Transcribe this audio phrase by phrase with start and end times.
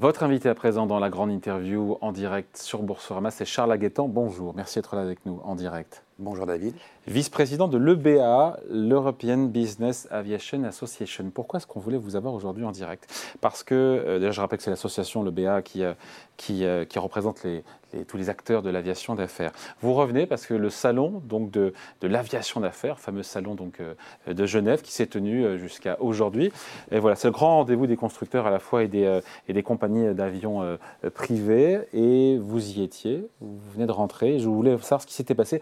[0.00, 4.08] Votre invité à présent dans la grande interview en direct sur Boursorama, c'est Charles Aguetan.
[4.08, 6.04] Bonjour, merci d'être là avec nous en direct.
[6.20, 6.74] Bonjour David.
[7.06, 11.30] Vice-président de l'EBA, l'European Business Aviation Association.
[11.34, 13.10] Pourquoi est-ce qu'on voulait vous avoir aujourd'hui en direct?
[13.40, 15.94] Parce que, euh, déjà je rappelle que c'est l'association, l'EBA, qui, euh,
[16.50, 17.46] euh, qui, représente
[18.06, 19.50] tous les acteurs de l'aviation d'affaires.
[19.80, 23.82] Vous revenez parce que le salon donc, de, de l'aviation d'affaires, fameux salon donc,
[24.28, 26.52] de Genève, qui s'est tenu jusqu'à aujourd'hui.
[26.92, 29.62] Et voilà, c'est le grand rendez-vous des constructeurs à la fois et des, et des
[29.64, 30.78] compagnies d'avions
[31.14, 31.80] privés.
[31.92, 34.38] Et vous y étiez, vous venez de rentrer.
[34.38, 35.60] Je voulais savoir ce qui s'était passé.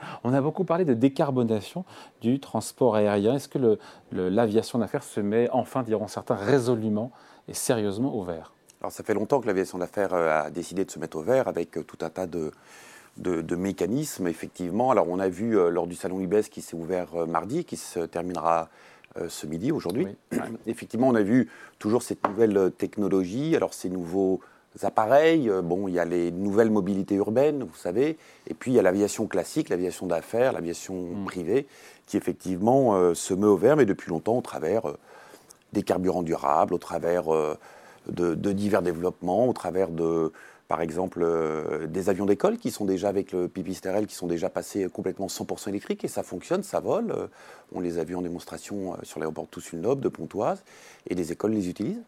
[0.48, 1.84] Beaucoup parlé de décarbonation
[2.23, 3.34] du transport aérien.
[3.34, 3.79] Est-ce que
[4.12, 7.12] l'aviation d'affaires se met enfin, diront certains, résolument
[7.48, 8.55] et sérieusement au vert?
[8.80, 11.48] Alors ça fait longtemps que l'aviation d'affaires euh, a décidé de se mettre au vert
[11.48, 12.51] avec euh, tout un tas de,
[13.19, 14.91] de, mécanismes, effectivement.
[14.91, 18.01] Alors on a vu euh, lors du salon IBES qui s'est ouvert mardi, qui se
[18.01, 18.70] terminera
[19.28, 20.06] ce midi, aujourd'hui.
[20.67, 24.41] Effectivement, on a vu toujours cette nouvelle technologie, alors ces nouveaux
[24.84, 25.48] appareils.
[25.48, 28.79] Euh, bon, il y a les nouvelles mobilités urbaines, vous savez, et puis il y
[28.79, 31.25] a l'aviation classique, l'aviation d'affaires, l'aviation mm.
[31.25, 31.67] privée,
[32.07, 34.98] qui effectivement euh, se met au vert, mais depuis longtemps au travers euh,
[35.73, 37.25] des carburants durables, au travers
[38.07, 40.33] de, divers développements, au travers de,
[40.67, 41.27] par exemple,
[41.89, 45.69] des avions d'école qui sont déjà avec le pipistrel, qui sont déjà passés complètement 100%
[45.69, 47.29] électriques, et ça fonctionne, ça vole.
[47.75, 50.65] on les a vus en démonstration sur l'aéroport Toussaint-Noble de Pontoise,
[51.07, 52.03] et les écoles les utilisent.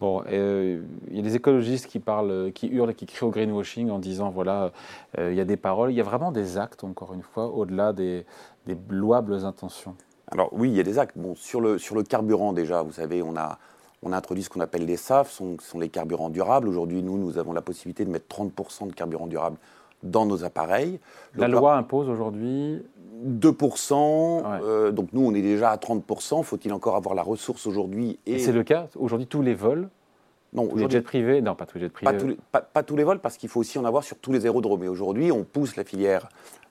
[0.00, 3.90] Bon, euh, il y a des écologistes qui parlent, qui hurlent qui crient au greenwashing
[3.90, 4.72] en disant voilà,
[5.18, 7.48] euh, il y a des paroles, il y a vraiment des actes, encore une fois,
[7.48, 8.24] au-delà des,
[8.88, 9.94] louables intentions.
[10.28, 11.18] Alors oui, il y a des actes.
[11.18, 13.58] Bon, sur le, sur le carburant déjà, vous savez, on a,
[14.02, 16.68] on a introduit ce qu'on appelle les SAF, ce sont, les carburants durables.
[16.68, 19.58] Aujourd'hui, nous, nous avons la possibilité de mettre 30% de carburant durable
[20.02, 21.00] dans nos appareils.
[21.36, 22.82] La loi impose aujourd'hui
[23.26, 28.18] 2%, euh, donc nous on est déjà à 30%, faut-il encore avoir la ressource aujourd'hui
[28.26, 28.38] et...
[28.38, 29.88] C'est le cas, aujourd'hui tous les vols
[30.52, 32.36] non, tous les jets privés Non, pas tous les jets privés.
[32.50, 34.82] Pas tous les, vols, parce qu'il faut aussi en avoir sur tous les aérodromes.
[34.82, 36.28] Et aujourd'hui, on pousse la filière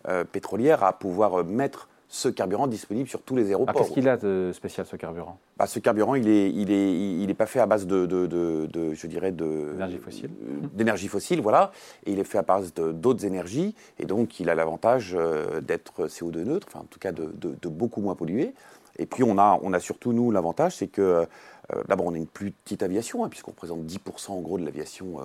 [0.08, 3.76] euh, pétrolière à pouvoir euh, mettre ce carburant disponible sur tous les ah, aéroports.
[3.76, 5.38] Qu'est-ce qu'il a de spécial ce carburant?
[5.58, 8.26] Bah, Ce carburant, il n'est il est, il est pas fait à base de, de,
[8.26, 10.32] de, je dirais, d'énergie fossile.
[10.42, 11.72] Euh, d'énergie fossile, voilà.
[12.08, 16.08] Et il est fait à base d'autres énergies, et donc il a l'avantage euh, d'être
[16.08, 18.56] CO2 neutre, enfin en tout cas de, beaucoup moins polluer.
[18.98, 22.18] Et puis on a, on a surtout nous l'avantage, c'est que euh, d'abord on a
[22.18, 25.18] une plus petite aviation, hein, puisqu'on représente 10% en gros de l'aviation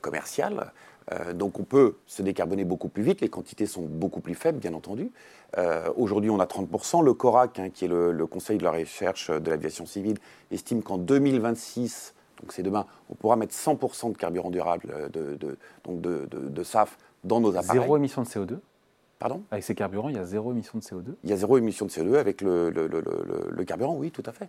[0.00, 0.72] commerciale.
[1.12, 4.58] Euh, donc on peut se décarboner beaucoup plus vite, les quantités sont beaucoup plus faibles,
[4.58, 5.10] bien entendu.
[5.56, 7.02] Euh, aujourd'hui, on a 30%.
[7.02, 10.18] Le CORAC, hein, qui est le, Conseil de la recherche de l'aviation civile,
[10.50, 15.56] estime qu'en 2026, donc c'est demain, on pourra mettre 100% de carburant durable, euh, de,
[15.84, 17.80] donc de, SAF, dans nos appareils.
[17.80, 18.58] Zéro émission de CO2
[19.18, 19.42] Pardon?
[19.50, 21.86] Avec ces carburants, il y a zéro émission de CO2 Il y a zéro émission
[21.86, 24.48] de CO2 avec le, carburant, oui, tout à fait.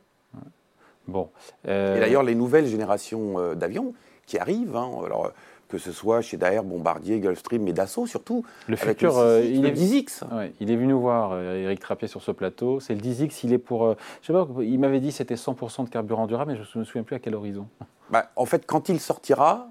[1.07, 1.29] Bon.
[1.63, 3.95] Et d'ailleurs, les nouvelles générations d'avions
[4.27, 5.31] qui arrivent, hein, alors
[5.69, 8.43] que ce soit chez Daer, Bombardier, Gulfstream, mais Dassault surtout.
[8.67, 10.23] Le futur, euh, il est 10X.
[10.59, 12.79] il est venu nous voir, euh, Eric Trappier, sur ce plateau.
[12.79, 13.85] C'est le 10X, il est pour.
[13.85, 16.79] Euh, je sais pas, il m'avait dit c'était 100% de carburant durable, mais je ne
[16.79, 17.67] me souviens plus à quel horizon.
[18.09, 19.69] Bah, en fait, quand il sortira,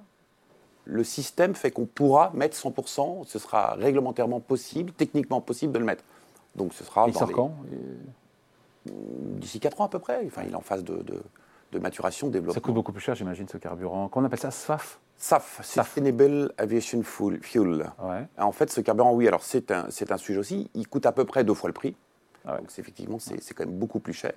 [0.85, 5.85] le système fait qu'on pourra mettre 100%, ce sera réglementairement possible, techniquement possible de le
[5.85, 6.05] mettre.
[6.55, 7.09] Donc ce sera.
[7.09, 7.57] il sort quand?
[8.87, 10.23] D'ici 4 ans à peu près.
[10.27, 11.05] Enfin, il est en phase de,
[11.73, 12.55] de, maturation, de développement.
[12.55, 14.09] Ça coûte beaucoup plus cher, j'imagine, ce carburant.
[14.09, 14.53] Qu'on appelle ça?
[14.53, 17.91] SAF SAF, Sustainable Aviation Fuel.
[18.39, 20.71] En fait, ce carburant, oui, alors c'est un, un sujet aussi.
[20.75, 21.97] Il coûte à peu près deux fois le prix.
[22.47, 24.33] Donc, effectivement, c'est quand même beaucoup plus cher.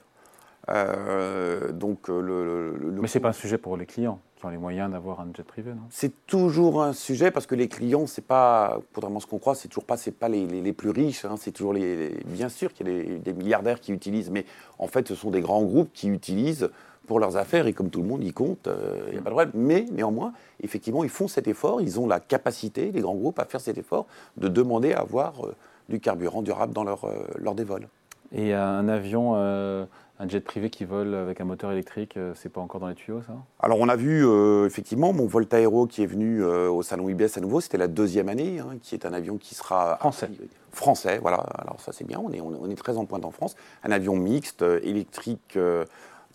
[0.70, 4.50] Euh, donc, euh, le, Mais ce n'est pas un sujet pour les clients qui ont
[4.50, 5.82] les moyens d'avoir un jet privé, non?
[5.90, 9.56] C'est toujours un sujet parce que les clients, c'est pas, contrairement à ce qu'on croit,
[9.56, 11.26] c'est toujours pas, c'est pas les, les, plus riches.
[11.26, 14.46] Hein, c'est toujours les, bien sûr qu'il y a des milliardaires qui utilisent, mais
[14.78, 16.70] en fait, ce sont des grands groupes qui utilisent
[17.12, 19.32] pour leurs affaires et comme tout le monde, ils comptent, il euh, n'y a pas
[19.32, 19.52] de problème.
[19.54, 20.32] Mais néanmoins,
[20.64, 23.78] effectivement, ils font cet effort, ils ont la capacité, les grands groupes, à faire cet
[23.78, 24.06] effort
[24.38, 25.54] de demander à avoir euh,
[25.90, 27.90] du carburant durable dans leur, euh, lors des vols.
[28.32, 32.80] Et un avion, un jet privé qui vole avec un moteur électrique, c'est pas encore
[32.80, 33.34] dans les tuyaux, ça?
[33.60, 34.26] Alors on a vu
[34.66, 38.30] effectivement mon Volta Aero qui est venu au salon IBS à nouveau, c'était la deuxième
[38.30, 40.30] année, hein, qui est un avion qui sera français.
[40.72, 41.40] Français, voilà.
[41.58, 43.58] Alors ça c'est bien, on est, on est très en pointe en France.
[43.84, 45.58] Un avion mixte, électrique.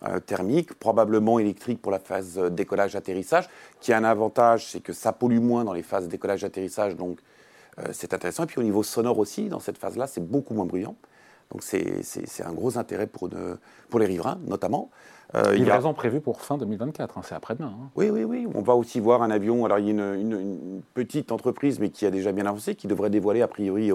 [0.03, 3.49] Euh, thermique, probablement électrique pour la phase décollage-atterrissage,
[3.79, 7.17] qui a un avantage, c'est que ça pollue moins dans les phases décollage-atterrissage, donc
[7.79, 8.43] euh, c'est intéressant.
[8.43, 10.95] Et puis au niveau sonore aussi, dans cette phase-là, c'est beaucoup moins bruyant.
[11.51, 13.29] Donc c'est un gros intérêt pour,
[13.89, 14.91] pour les riverains, notamment.
[15.33, 17.73] Euh, il y a raison prévue pour fin 2024, hein, c'est après-demain.
[17.73, 17.89] Hein.
[17.95, 18.47] Oui, oui, oui.
[18.53, 19.65] On va aussi voir un avion.
[19.65, 23.09] Alors, il y a une, petite entreprise, mais qui a déjà bien avancé, qui devrait
[23.09, 23.89] dévoiler, a priori,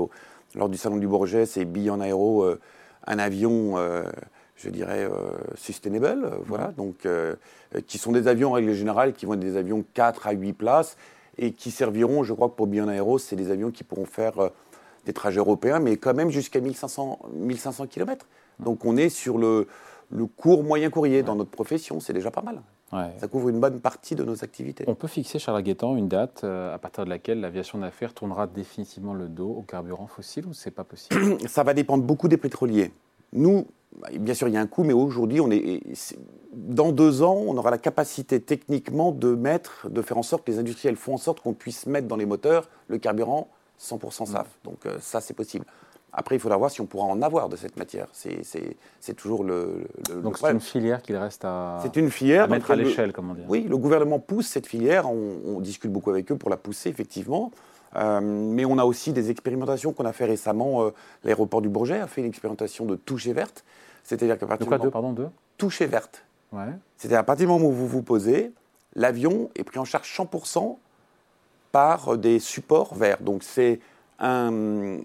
[0.57, 2.47] lors du Salon du Bourget, c'est Beyond Aéro,
[3.07, 3.77] un avion
[4.63, 5.09] je dirais,
[5.55, 7.07] sustainable, voilà, donc
[7.87, 10.53] qui sont des avions en règle générale, qui vont être des avions 4 à 8
[10.53, 10.97] places
[11.39, 14.51] et qui serviront, je crois que pour Beyond Aero, c'est des avions qui pourront faire
[15.05, 18.27] des trajets européens, mais quand même jusqu'à 1500, 1500 km.
[18.61, 19.67] Donc on est sur le,
[20.11, 22.63] le court moyen courrier dans notre profession, c'est déjà pas mal.
[23.19, 24.85] Ça couvre une bonne partie de nos activités.
[24.87, 28.47] On peut fixer, Charles Guettan, une date euh, à partir de laquelle l'aviation d'affaires tournera
[28.47, 31.39] définitivement le dos au carburant fossile ou c'est pas possible?
[31.49, 32.93] Ça va dépendre beaucoup des pétroliers.
[33.33, 33.67] Nous,
[34.19, 35.83] bien sûr, il y a un coût, mais aujourd'hui, on est,
[36.53, 40.51] dans deux ans, on aura la capacité techniquement de mettre, de faire en sorte que
[40.51, 43.49] les industriels font en sorte qu'on puisse mettre dans les moteurs le carburant
[43.81, 44.47] 100% SAF.
[44.65, 45.65] Donc euh, ça, c'est possible.
[46.15, 48.07] Après, il faudra voir si on pourra en avoir de cette matière.
[48.13, 49.87] C'est toujours le,
[50.23, 53.35] Donc c'est une filière qu'il reste à, c'est une filière, mettre à l'échelle, comme on
[53.35, 53.43] dit.
[53.49, 55.11] Oui, le gouvernement pousse cette filière.
[55.11, 57.51] On, discute beaucoup avec eux pour la pousser, effectivement.
[57.97, 60.85] Euh, mais on a aussi des expérimentations qu'on a fait récemment.
[60.85, 60.91] Euh,
[61.25, 63.65] l'aéroport du Bourget a fait une expérimentation de toucher verte.
[64.05, 65.29] C'est-à-dire qu'à partir de quoi, pardon, de
[65.59, 66.25] toucher verte.
[66.53, 66.65] Ouais.
[66.97, 68.53] C'est-à-dire à partir du moment où vous vous posez,
[68.95, 70.77] l'avion est pris en charge 100%
[71.71, 73.23] par des supports verts.
[73.23, 73.81] Donc c'est
[74.19, 74.99] un,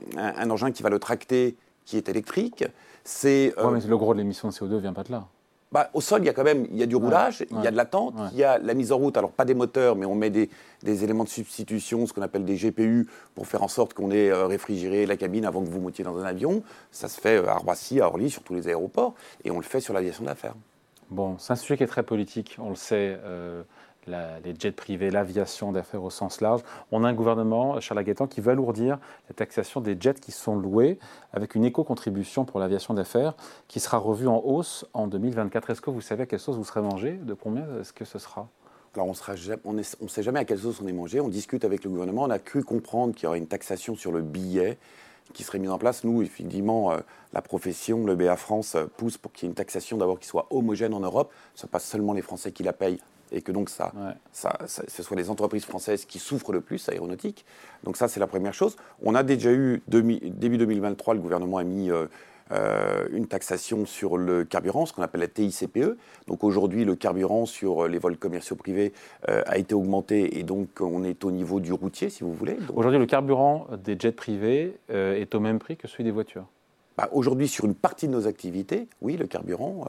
[0.50, 1.56] engin qui va le tracter
[1.86, 2.66] qui est électrique.
[3.04, 5.26] C'est euh, mais le gros de l'émission de CO2 ne vient pas de là.
[5.72, 7.68] Bah, au sol, il y a quand même il y a du roulage, il y
[7.68, 9.18] a de l'attente, il y a la mise en route.
[9.18, 10.50] Alors, pas des moteurs, mais on met des,
[10.86, 14.46] éléments de substitution, ce qu'on appelle des GPU, pour faire en sorte qu'on ait euh,
[14.46, 16.64] réfrigéré la cabine avant que vous montiez dans un avion.
[16.92, 19.64] Ça se fait euh, à Roissy, à Orly, sur tous les aéroports, et on le
[19.64, 20.56] fait sur l'aviation d'affaires.
[21.10, 23.18] Bon, c'est un sujet qui est très politique, on le sait
[24.08, 26.62] les jets privés, l'aviation d'affaires au sens large.
[26.92, 29.00] On a un gouvernement, Charles Aguetan, qui veut alourdir
[29.30, 31.00] la taxation des jets qui sont loués
[31.34, 33.34] avec une éco-contribution pour l'aviation d'affaires
[33.68, 35.70] qui sera revue en hausse en 2024.
[35.70, 37.14] Est-ce que vous savez à quelle sauce vous serez mangé?
[37.14, 38.48] De combien est-ce que ce sera?
[38.96, 41.20] On ne sait jamais à quelle sauce on est mangé.
[41.20, 42.24] On discute avec le gouvernement.
[42.24, 44.78] On a cru comprendre qu'il y aurait une taxation sur le billet
[45.34, 46.04] qui serait mise en place.
[46.04, 47.00] Nous, effectivement, euh,
[47.34, 50.28] la profession, le BA France euh, pousse pour qu'il y ait une taxation d'abord qui
[50.28, 51.32] soit homogène en Europe.
[51.54, 53.00] Ce n'est pas seulement les Français qui la payent,
[53.32, 53.92] et que donc ça,
[54.32, 57.46] ça, ce soit les entreprises françaises qui souffrent le plus, aéronautique.
[57.84, 58.76] Donc ça, c'est la première chose.
[59.02, 62.08] On a déjà eu, début 2023, le gouvernement a mis euh,
[62.52, 65.98] euh, une taxation sur le carburant, ce qu'on appelle la TICPE.
[66.28, 68.94] Donc aujourd'hui, le carburant sur les vols commerciaux privés
[69.30, 72.58] euh, a été augmenté et donc on est au niveau du routier, si vous voulez.
[72.74, 76.46] Aujourd'hui, le carburant des jets privés est au même prix que celui des voitures?
[76.98, 79.88] Bah, Aujourd'hui, sur une partie de nos activités, oui, le carburant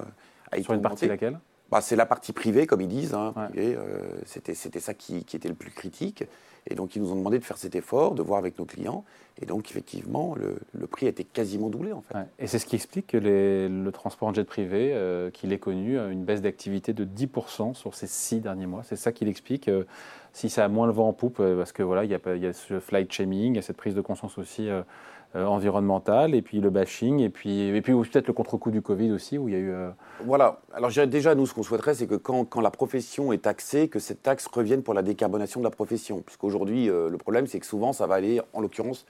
[0.50, 1.38] a été Sur une partie laquelle?
[1.70, 3.14] Bah, c'est la partie privée, comme ils disent.
[3.14, 6.24] Hein, euh, c'était, ça qui, était le plus critique.
[6.66, 9.04] Et donc, ils nous ont demandé de faire cet effort, de voir avec nos clients.
[9.40, 12.14] Et donc, effectivement, le, prix a été quasiment doublé, en fait.
[12.38, 15.98] Et c'est ce qui explique que le transport en jet privé, euh, qu'il ait connu
[15.98, 18.82] une baisse d'activité de 10% sur ces six derniers mois.
[18.82, 19.68] C'est ça qui l'explique.
[19.68, 19.84] Euh,
[20.32, 22.46] si ça a moins le vent en poupe, parce que voilà, il y a, y
[22.46, 24.68] a ce flight shaming, il y a cette prise de conscience aussi
[25.36, 29.12] euh, environnemental, et puis le bashing, et puis, et puis peut-être le contre-coup du Covid
[29.12, 29.70] aussi, où il y a eu...
[29.70, 29.90] Euh,
[30.24, 30.60] voilà.
[30.72, 33.98] Alors déjà, nous, ce qu'on souhaiterait, c'est que quand, quand, la profession est taxée, que
[33.98, 36.22] cette taxe revienne pour la décarbonation de la profession.
[36.22, 39.04] Puisqu'aujourd'hui, euh, le problème, c'est que souvent, ça va aller, en l'occurrence,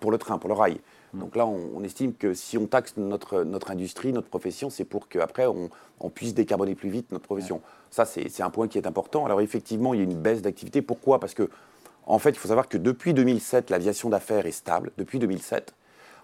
[0.00, 0.78] pour le train, pour le rail.
[1.12, 1.20] Mm.
[1.20, 5.08] Donc là, on, estime que si on taxe notre, notre industrie, notre profession, c'est pour
[5.08, 5.68] qu'après, on,
[6.00, 7.60] on, puisse décarboner plus vite notre profession.
[7.90, 9.24] Ça, c'est un point qui est important.
[9.26, 10.82] Alors effectivement, il y a une baisse d'activité.
[10.82, 11.20] Pourquoi?
[11.20, 11.48] Parce que
[12.06, 15.74] en fait, il faut savoir que depuis 2007, l'aviation d'affaires est stable, depuis 2007.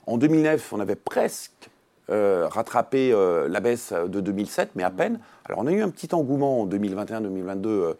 [0.06, 1.70] En 2009, on avait presque
[2.10, 5.20] euh, rattrapé euh, la baisse de 2007, mais à peine.
[5.44, 7.94] Alors on a eu un petit engouement en 2021-2022 euh,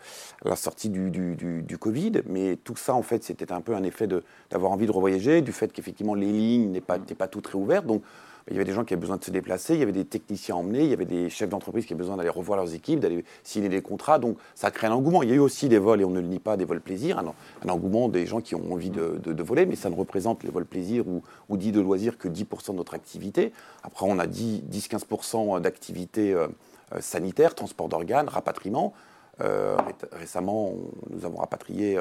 [0.45, 3.85] à la sortie du, du, Covid, mais tout ça, en fait, c'était un peu un
[3.85, 4.09] effet
[4.51, 7.87] d'avoir envie de revoyager, du fait qu'effectivement les lignes n'étaient pas, pas toutes réouvertes.
[7.87, 8.03] Donc
[8.51, 10.05] il y avait des gens qui avaient besoin de se déplacer, il y avait des
[10.05, 12.99] techniciens emmenés, il y avait des chefs d'entreprise qui avaient besoin d'aller revoir leurs équipes,
[12.99, 14.19] d'aller signer des contrats.
[14.19, 15.23] Donc ça crée un engouement.
[15.23, 16.81] Il y a eu aussi des vols, et on ne le nie pas, des vols
[16.81, 20.51] plaisir, un, engouement des gens qui ont envie de, voler, mais ça ne représente les
[20.51, 23.53] vols plaisir ou, ou dit de loisirs que 10% de notre activité.
[23.85, 26.49] Après, on a 10-15% d'activité euh,
[26.95, 28.93] euh, sanitaire, transport d'organes, rapatriement.
[29.41, 29.77] Euh,
[30.13, 30.75] récemment,
[31.11, 31.99] nous avons rapatrié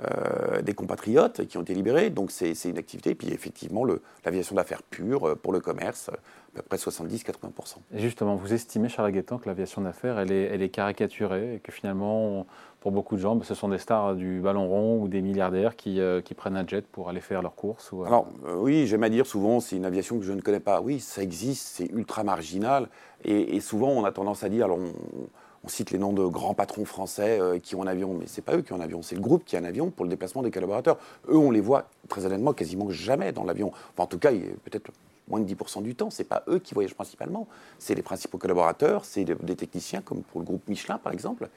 [0.00, 2.08] euh, des compatriotes qui ont été libérés.
[2.08, 3.10] Donc c'est une activité.
[3.10, 3.84] Et puis effectivement,
[4.24, 6.16] l'aviation d'affaires pure euh, pour le commerce, à
[6.56, 7.76] peu près 70-80%.
[7.94, 11.58] Et justement, vous estimez, Charles Guettan, que l'aviation d'affaires, elle est, elle est, caricaturée et
[11.60, 12.46] que finalement,
[12.80, 16.00] pour beaucoup de gens, ce sont des stars du ballon rond ou des milliardaires qui,
[16.00, 19.10] euh, qui prennent un jet pour aller faire leurs courses ou, Alors oui, j'aime à
[19.10, 20.80] dire souvent, c'est une aviation que je ne connais pas.
[20.80, 22.88] Oui, ça existe, c'est ultra marginal.
[23.24, 25.28] Et, souvent, on a tendance à dire, alors on
[25.68, 28.44] cite les noms de grands patrons français euh, qui ont un avion, mais ce n'est
[28.44, 30.10] pas eux qui ont un avion, c'est le groupe qui a un avion pour le
[30.10, 30.98] déplacement des collaborateurs.
[31.28, 33.72] Eux, on les voit très honnêtement quasiment jamais dans l'avion.
[33.96, 34.90] en tout cas, peut-être
[35.28, 36.10] moins de 10% du temps.
[36.10, 37.46] Ce n'est pas eux qui voyagent principalement.
[37.78, 41.48] C'est les principaux collaborateurs, c'est des techniciens, comme pour le groupe Michelin par exemple,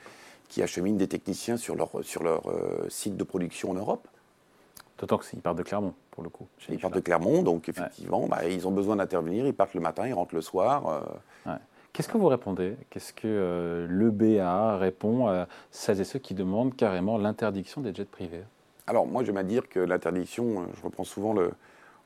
[0.49, 4.07] qui acheminent des techniciens sur leur, sur leur euh, site de production en Europe.
[4.99, 6.47] D'autant qu'ils partent de Clermont, pour le coup.
[6.69, 9.45] Ils partent de Clermont, donc effectivement, bah, ils ont besoin d'intervenir.
[9.45, 11.03] Ils partent le matin, ils rentrent le soir.
[11.95, 12.75] Qu'est-ce que vous répondez?
[12.89, 17.95] Qu'est-ce que euh, le BA répond à celles et ceux qui demandent carrément l'interdiction des
[17.95, 18.43] jets privés?
[18.85, 21.53] Alors, moi, je vais dire que l'interdiction, euh, je reprends souvent le.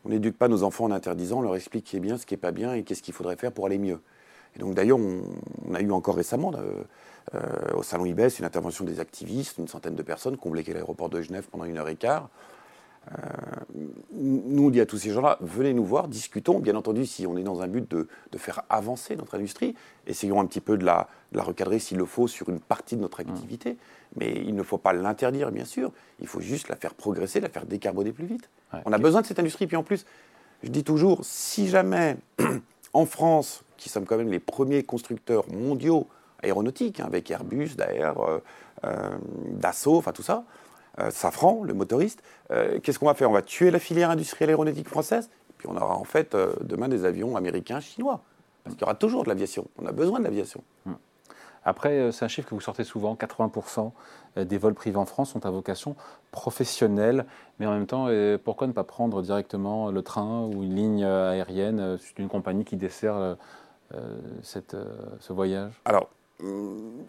[0.05, 2.27] On n'éduque pas nos enfants en interdisant, on leur explique ce qui est bien, ce
[2.27, 3.99] qui n'est pas bien et qu'est-ce qu'il faudrait faire pour aller mieux.
[4.55, 6.51] Et donc, d'ailleurs, on, a eu encore récemment,
[7.33, 10.71] euh, au Salon IBES, une intervention des activistes, une centaine de personnes qui ont bloqué
[10.71, 12.58] l'aéroport de Genève pendant une heure et quart euh,
[14.11, 16.59] nous, on dit à tous ces gens-là, venez nous voir, discutons.
[16.59, 19.75] Bien entendu, si on est dans un but de, faire avancer notre industrie,
[20.05, 23.19] essayons un petit peu de la, recadrer s'il le faut sur une partie de notre
[23.19, 23.77] activité.
[24.15, 25.91] Mais il ne faut pas l'interdire, bien sûr.
[26.19, 28.49] Il faut juste la faire progresser, la faire décarboner plus vite.
[28.85, 29.67] On a besoin de cette industrie.
[29.67, 30.05] Puis en plus,
[30.63, 32.17] je dis toujours, si jamais
[32.93, 36.07] en France, qui sommes quand même les premiers constructeurs mondiaux
[36.43, 38.39] aéronautiques, hein, avec Airbus, Daer, euh,
[38.85, 39.17] euh,
[39.51, 40.43] Dassault, enfin tout ça, euh,
[41.11, 43.29] Safran, le motoriste, euh, qu'est-ce qu'on va faire?
[43.29, 46.87] On va tuer la filière industrielle aéronautique française, puis on aura en fait euh, demain
[46.87, 48.21] des avions américains, chinois.
[48.63, 49.67] Parce qu'il y aura toujours de l'aviation.
[49.77, 50.63] On a besoin de l'aviation.
[50.85, 50.93] Hmm.
[51.65, 53.91] Après, c'est un chiffre que vous sortez souvent, 80%
[54.37, 55.97] des vols privés en France sont à vocation
[56.31, 57.25] professionnelle,
[57.59, 58.07] mais en même temps,
[58.45, 61.97] pourquoi ne pas prendre directement le train ou une ligne aérienne?
[62.15, 63.35] D'une compagnie qui dessert
[64.41, 64.77] cette,
[65.19, 66.09] ce voyage Alors,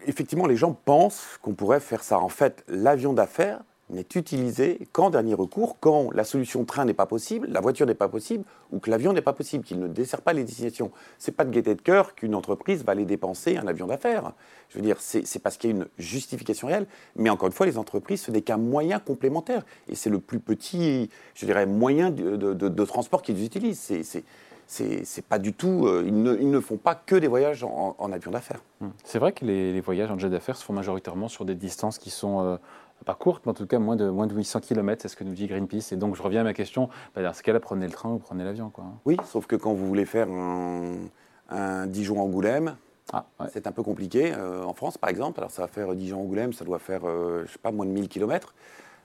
[0.05, 2.19] effectivement, les gens pensent qu'on pourrait faire ça.
[2.19, 7.05] En fait, l'avion d'affaires, n'est utilisé qu'en dernier recours, quand la solution train n'est pas
[7.05, 10.21] possible, la voiture n'est pas possible, ou que l'avion n'est pas possible, qu'il ne dessert
[10.21, 10.91] pas les destinations.
[11.17, 14.33] C'est pas de gaieté de cœur qu'une entreprise va aller dépenser un avion d'affaires.
[14.69, 16.87] Je veux dire, c'est parce qu'il y a une justification réelle.
[17.15, 19.65] Mais encore une fois, les entreprises, ce n'est qu'un moyen complémentaire.
[19.89, 23.79] Et c'est le plus petit, je dirais, moyen de, transport qu'ils utilisent.
[23.79, 24.23] C'est
[24.71, 25.85] c'est pas du tout.
[25.85, 28.61] Euh, ils, ne, font pas que des voyages en, avion d'affaires.
[29.03, 32.09] C'est vrai que les, voyages en jet d'affaires se font majoritairement sur des distances qui
[32.09, 32.57] sont euh,
[33.05, 35.23] pas courte, mais en tout cas moins de, moins de 800 km, c'est ce que
[35.23, 35.91] nous dit Greenpeace.
[35.91, 38.17] Et donc je reviens à ma question, bah, dans ce cas-là, prenez le train ou
[38.17, 38.69] prenez l'avion.
[38.69, 38.85] Quoi.
[39.05, 42.77] Oui, sauf que quand vous voulez faire un, Dijon-Angoulême,
[43.11, 44.33] ah, c'est un peu compliqué.
[44.33, 47.51] Euh, en France, par exemple, alors ça va faire Dijon-Angoulême, ça doit faire, euh, je
[47.51, 48.55] sais pas, moins de 1000 km.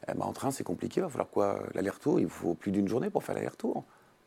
[0.09, 1.59] Eh ben, en train, c'est compliqué, il va falloir quoi?
[1.75, 3.83] L'aller-retour, il faut plus d'une journée pour faire l'aller-retour.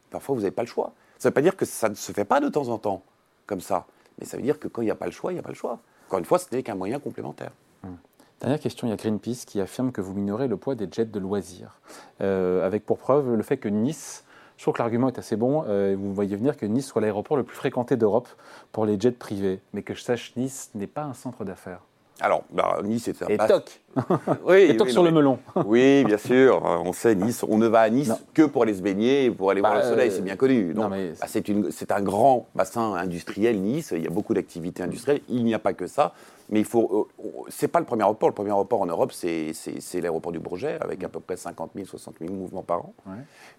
[0.10, 0.92] Parfois, vous n'avez pas le choix.
[1.20, 3.04] Ça ne veut pas dire que ça ne se fait pas de temps en temps,
[3.46, 3.86] comme ça.
[4.18, 5.44] Mais ça veut dire que quand il n'y a pas le choix, il n'y a
[5.44, 5.80] pas le choix.
[6.08, 7.52] Encore une fois, ce n'est qu'un moyen complémentaire.
[7.84, 7.98] Hum.
[8.40, 11.06] Dernière question, il y a Greenpeace qui affirme que vous minorez le poids des jets
[11.06, 11.78] de loisirs,
[12.22, 14.24] euh, avec pour preuve le fait que Nice,
[14.56, 17.36] je trouve que l'argument est assez bon, euh, vous voyez venir que Nice soit l'aéroport
[17.36, 18.30] le plus fréquenté d'Europe
[18.72, 21.82] pour les jets privés, mais que je sache, Nice n'est pas un centre d'affaires.
[22.22, 23.28] Alors, bah, Nice est un...
[23.28, 23.82] Et toc
[24.46, 25.40] oui, Et toc sur le melon.
[25.66, 26.62] oui, bien sûr.
[26.64, 29.62] On sait, Nice, on ne va à Nice que pour aller se baigner, pour aller
[29.62, 30.74] voir le bah, soleil, c'est bien connu.
[30.74, 30.90] Bah,
[31.28, 33.94] c'est un grand bassin industriel, Nice.
[33.96, 35.22] Il y a beaucoup d'activités industrielles.
[35.30, 36.14] Il n'y a pas que ça.
[36.52, 37.08] Mais il faut.
[37.20, 38.30] Euh, c'est pas le premier aéroport.
[38.30, 39.54] Le premier aéroport en Europe, c'est
[39.96, 42.94] l'aéroport du Bourget, avec à peu près 50 000, 60 000 mouvements par an.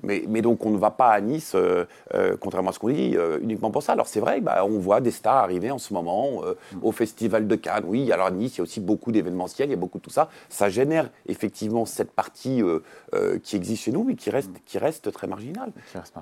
[0.03, 2.89] Mais, mais, donc, on ne va pas à Nice, euh, euh, contrairement à ce qu'on
[2.89, 3.93] dit, uniquement pour ça.
[3.93, 6.43] Alors, c'est vrai, bah, on voit des stars arriver en ce moment
[6.83, 7.85] au Festival de Cannes.
[7.87, 10.11] Oui, alors à Il y a aussi beaucoup d'événementiels, il y a beaucoup de tout
[10.11, 10.29] ça.
[10.49, 12.63] Ça génère effectivement cette partie
[13.43, 14.59] qui existe chez nous, mais qui reste, mm.
[14.67, 15.73] qui reste très marginale.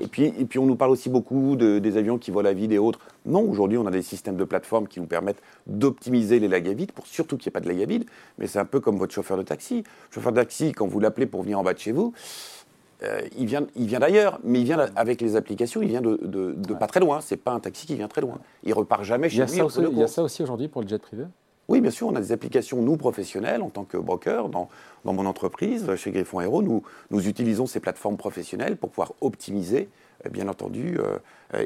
[0.01, 2.53] et, puis, et puis, on nous parle aussi beaucoup de, des avions qui volent à
[2.53, 3.01] vide et autres.
[3.27, 7.07] Non, aujourd'hui, on a des systèmes de plateforme qui nous permettent d'optimiser les vide pour
[7.07, 8.05] surtout qu'il n'y ait pas de vide.
[8.39, 9.79] Mais c'est un peu comme votre chauffeur de taxi.
[9.79, 12.13] Le chauffeur de taxi, quand vous l'appelez pour venir en bas de chez vous,
[13.05, 16.19] euh, il vient, il vient d'ailleurs, mais il vient avec les applications, il vient de,
[16.23, 17.21] de, pas très loin.
[17.21, 18.39] C'est pas un taxi qui vient très loin.
[18.65, 19.53] Il repart jamais chez lui.
[19.93, 21.25] il y a ça aussi aujourd'hui pour le jet privé?
[21.69, 24.69] Oui, bien sûr, on a des applications, nous, professionnels, en tant que broker, dans,
[25.05, 29.91] dans mon entreprise, chez Griffon Aero, nous, nous utilisons ces plateformes professionnelles pour pouvoir optimiser,
[30.25, 31.19] euh, bien entendu, euh,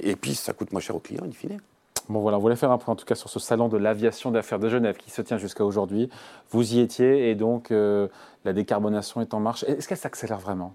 [0.02, 1.60] et puis ça coûte moins cher aux clients, in fine.
[2.08, 4.32] Bon voilà, on voulait faire un point en tout cas sur ce salon de l'aviation
[4.32, 6.10] d'affaires de Genève qui se tient jusqu'à aujourd'hui.
[6.50, 8.08] Vous y étiez et donc euh,
[8.44, 9.62] la décarbonation est en marche.
[9.64, 10.74] Est-ce qu'elle s'accélère vraiment?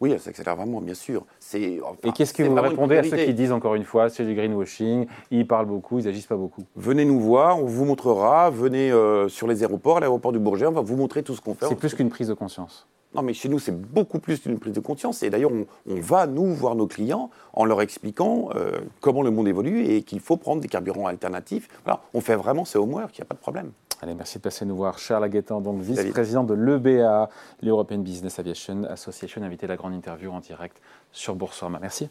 [0.00, 1.24] Oui, elle s'accélère vraiment, bien sûr.
[1.54, 1.80] et
[2.14, 5.46] qu'est-ce que vous répondez à ceux qui disent encore une fois, c'est du greenwashing, ils
[5.46, 9.46] parlent beaucoup, ils n'agissent pas beaucoup Venez nous voir, on vous montrera, venez euh, sur
[9.46, 11.66] les aéroports, l'aéroport du Bourget, on va vous montrer tout ce qu'on fait.
[11.68, 12.86] C'est plus qu'une prise de conscience.
[13.14, 15.22] Non, mais chez nous, c'est beaucoup plus d'une prise de conscience.
[15.22, 19.48] Et d'ailleurs, on, va, nous, voir nos clients en leur expliquant euh, comment le monde
[19.48, 21.68] évolue et qu'il faut prendre des carburants alternatifs.
[21.84, 23.70] Voilà, on fait vraiment c'est homework, il n'y a pas de problème.
[24.02, 24.98] Allez, merci de passer nous voir.
[24.98, 27.30] Charles Laguetan, donc vice-président de l'EBA,
[27.62, 30.80] l'European Business Aviation Association, invité à la grande interview en direct
[31.12, 31.78] sur Boursorama.
[31.80, 32.08] Merci.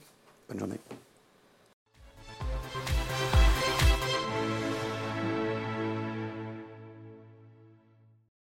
[0.50, 0.80] Bonne journée.